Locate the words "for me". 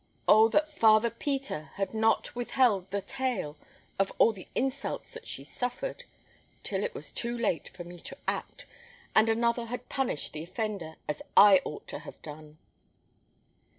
7.69-7.99